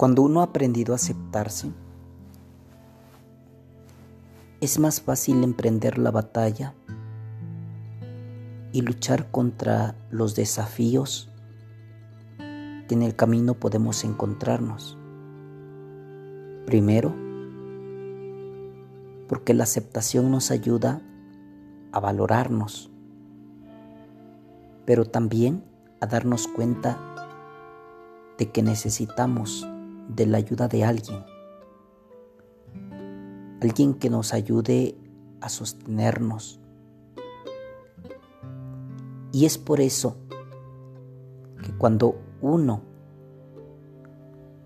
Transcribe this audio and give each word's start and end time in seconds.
Cuando 0.00 0.22
uno 0.22 0.40
ha 0.40 0.44
aprendido 0.44 0.94
a 0.94 0.96
aceptarse, 0.96 1.70
es 4.62 4.78
más 4.78 5.02
fácil 5.02 5.44
emprender 5.44 5.98
la 5.98 6.10
batalla 6.10 6.72
y 8.72 8.80
luchar 8.80 9.30
contra 9.30 9.94
los 10.10 10.34
desafíos 10.34 11.30
que 12.38 12.94
en 12.94 13.02
el 13.02 13.14
camino 13.14 13.52
podemos 13.52 14.02
encontrarnos. 14.04 14.96
Primero, 16.64 17.14
porque 19.28 19.52
la 19.52 19.64
aceptación 19.64 20.30
nos 20.30 20.50
ayuda 20.50 21.02
a 21.92 22.00
valorarnos, 22.00 22.90
pero 24.86 25.04
también 25.04 25.62
a 26.00 26.06
darnos 26.06 26.48
cuenta 26.48 26.98
de 28.38 28.50
que 28.50 28.62
necesitamos 28.62 29.66
de 30.14 30.26
la 30.26 30.38
ayuda 30.38 30.68
de 30.68 30.84
alguien. 30.84 31.24
Alguien 33.60 33.94
que 33.94 34.10
nos 34.10 34.32
ayude 34.32 34.96
a 35.40 35.48
sostenernos. 35.48 36.60
Y 39.32 39.44
es 39.44 39.58
por 39.58 39.80
eso 39.80 40.16
que 41.62 41.72
cuando 41.76 42.16
uno 42.40 42.82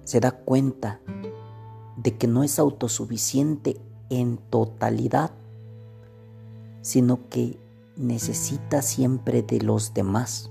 se 0.04 0.20
da 0.20 0.32
cuenta 0.32 1.00
de 1.96 2.16
que 2.16 2.26
no 2.26 2.42
es 2.42 2.58
autosuficiente 2.58 3.80
en 4.10 4.38
totalidad, 4.38 5.32
sino 6.82 7.28
que 7.28 7.58
necesita 7.96 8.82
siempre 8.82 9.42
de 9.42 9.60
los 9.60 9.92
demás, 9.94 10.50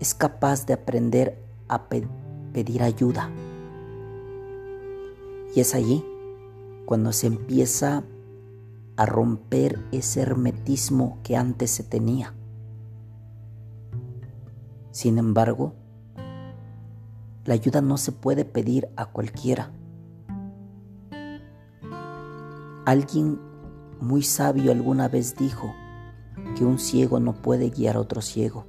es 0.00 0.14
capaz 0.14 0.66
de 0.66 0.74
aprender 0.74 1.42
a 1.68 1.88
pedir 1.88 2.23
pedir 2.54 2.82
ayuda. 2.82 3.28
Y 5.54 5.60
es 5.60 5.74
allí 5.74 6.02
cuando 6.86 7.12
se 7.12 7.26
empieza 7.26 8.04
a 8.96 9.06
romper 9.06 9.84
ese 9.92 10.22
hermetismo 10.22 11.18
que 11.22 11.36
antes 11.36 11.70
se 11.70 11.82
tenía. 11.82 12.32
Sin 14.92 15.18
embargo, 15.18 15.74
la 17.44 17.54
ayuda 17.54 17.82
no 17.82 17.98
se 17.98 18.12
puede 18.12 18.44
pedir 18.44 18.88
a 18.96 19.06
cualquiera. 19.06 19.70
Alguien 22.86 23.40
muy 24.00 24.22
sabio 24.22 24.70
alguna 24.70 25.08
vez 25.08 25.36
dijo 25.36 25.74
que 26.56 26.64
un 26.64 26.78
ciego 26.78 27.18
no 27.18 27.32
puede 27.32 27.70
guiar 27.70 27.96
a 27.96 28.00
otro 28.00 28.22
ciego. 28.22 28.64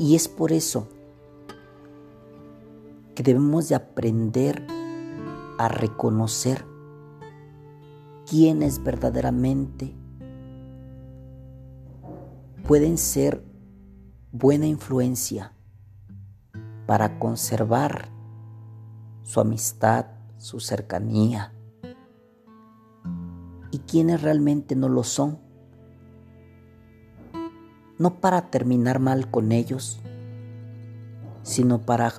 Y 0.00 0.14
es 0.14 0.28
por 0.28 0.50
eso 0.50 0.88
que 3.14 3.22
debemos 3.22 3.68
de 3.68 3.74
aprender 3.74 4.66
a 5.58 5.68
reconocer 5.68 6.64
quiénes 8.26 8.82
verdaderamente 8.82 9.94
pueden 12.66 12.96
ser 12.96 13.44
buena 14.32 14.66
influencia 14.66 15.52
para 16.86 17.18
conservar 17.18 18.08
su 19.22 19.38
amistad, 19.38 20.06
su 20.38 20.60
cercanía, 20.60 21.52
y 23.70 23.80
quienes 23.80 24.22
realmente 24.22 24.74
no 24.76 24.88
lo 24.88 25.04
son 25.04 25.49
no 28.00 28.14
para 28.18 28.48
terminar 28.48 28.98
mal 28.98 29.30
con 29.30 29.52
ellos, 29.52 30.00
sino 31.42 31.82
para 31.82 32.14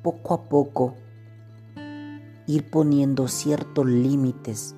poco 0.00 0.32
a 0.32 0.48
poco 0.48 0.94
ir 2.46 2.70
poniendo 2.70 3.26
ciertos 3.26 3.84
límites 3.84 4.76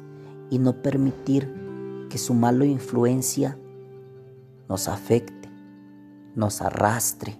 y 0.48 0.58
no 0.58 0.80
permitir 0.80 2.06
que 2.08 2.16
su 2.16 2.32
mala 2.32 2.64
influencia 2.64 3.58
nos 4.66 4.88
afecte, 4.88 5.50
nos 6.34 6.62
arrastre 6.62 7.38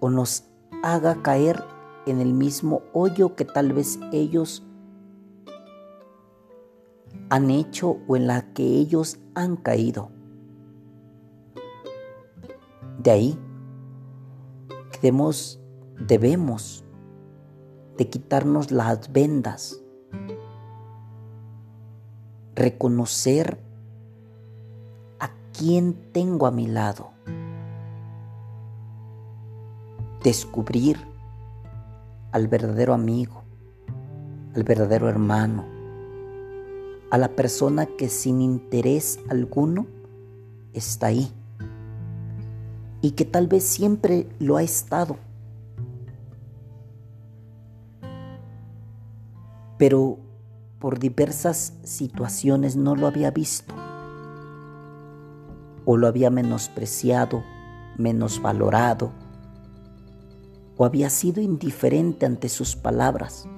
o 0.00 0.10
nos 0.10 0.44
haga 0.82 1.22
caer 1.22 1.64
en 2.04 2.20
el 2.20 2.34
mismo 2.34 2.82
hoyo 2.92 3.36
que 3.36 3.46
tal 3.46 3.72
vez 3.72 3.98
ellos 4.12 4.62
han 7.30 7.50
hecho 7.50 7.96
o 8.06 8.16
en 8.16 8.26
la 8.26 8.52
que 8.52 8.64
ellos 8.64 9.18
han 9.34 9.56
caído. 9.56 10.15
De 13.06 13.12
ahí 13.12 13.38
debemos, 15.00 15.60
debemos 16.08 16.84
de 17.96 18.10
quitarnos 18.10 18.72
las 18.72 19.12
vendas, 19.12 19.80
reconocer 22.56 23.60
a 25.20 25.30
quién 25.56 26.10
tengo 26.10 26.48
a 26.48 26.50
mi 26.50 26.66
lado, 26.66 27.12
descubrir 30.24 30.98
al 32.32 32.48
verdadero 32.48 32.92
amigo, 32.92 33.44
al 34.52 34.64
verdadero 34.64 35.08
hermano, 35.08 35.64
a 37.12 37.18
la 37.18 37.28
persona 37.36 37.86
que 37.86 38.08
sin 38.08 38.40
interés 38.40 39.20
alguno 39.28 39.86
está 40.72 41.06
ahí 41.06 41.32
y 43.06 43.12
que 43.12 43.24
tal 43.24 43.46
vez 43.46 43.62
siempre 43.62 44.26
lo 44.40 44.56
ha 44.56 44.64
estado. 44.64 45.16
Pero 49.78 50.18
por 50.80 50.98
diversas 50.98 51.74
situaciones 51.84 52.74
no 52.74 52.96
lo 52.96 53.06
había 53.06 53.30
visto 53.30 53.72
o 55.84 55.96
lo 55.96 56.08
había 56.08 56.30
menospreciado, 56.30 57.44
menos 57.96 58.42
valorado 58.42 59.12
o 60.76 60.84
había 60.84 61.08
sido 61.08 61.40
indiferente 61.40 62.26
ante 62.26 62.48
sus 62.48 62.74
palabras. 62.74 63.48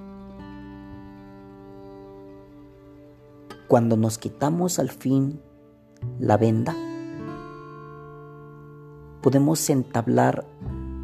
Cuando 3.66 3.96
nos 3.96 4.18
quitamos 4.18 4.78
al 4.78 4.90
fin 4.90 5.40
la 6.18 6.36
venda, 6.36 6.76
podemos 9.28 9.68
entablar 9.68 10.46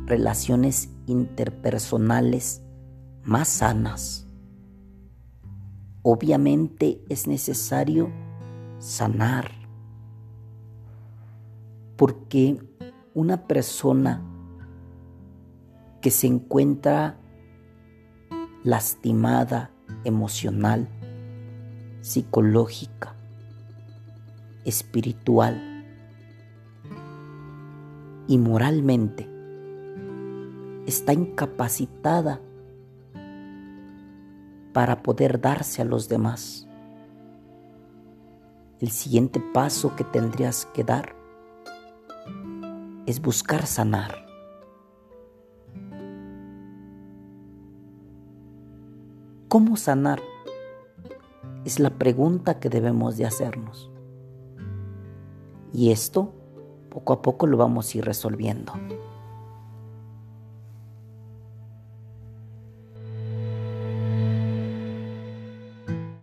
relaciones 0.07 0.89
interpersonales 1.05 2.63
más 3.23 3.49
sanas. 3.49 4.27
Obviamente 6.01 7.03
es 7.11 7.27
necesario 7.27 8.11
sanar, 8.79 9.51
porque 11.99 12.57
una 13.13 13.47
persona 13.47 14.23
que 16.01 16.11
se 16.11 16.27
encuentra 16.27 17.19
lastimada 18.63 19.71
emocional, 20.05 20.89
psicológica, 22.01 23.17
espiritual, 24.65 25.74
y 28.27 28.39
moralmente 28.39 29.29
está 30.87 31.13
incapacitada 31.13 32.41
para 34.73 35.03
poder 35.03 35.41
darse 35.41 35.83
a 35.83 35.85
los 35.85 36.09
demás. 36.09 36.69
El 38.81 38.91
siguiente 38.91 39.41
paso 39.41 39.95
que 39.97 40.05
tendrías 40.05 40.67
que 40.67 40.85
dar 40.85 41.15
es 43.07 43.21
buscar 43.23 43.67
sanar. 43.67 44.27
¿Cómo 49.49 49.77
sanar? 49.77 50.21
Es 51.65 51.79
la 51.79 51.91
pregunta 51.91 52.59
que 52.59 52.69
debemos 52.69 53.17
de 53.17 53.27
hacernos. 53.27 53.91
Y 55.73 55.93
esto 55.93 56.35
poco 56.95 57.13
a 57.13 57.21
poco 57.23 57.49
lo 57.49 57.57
vamos 57.57 57.93
a 57.93 57.99
ir 57.99 58.05
resolviendo. 58.05 58.73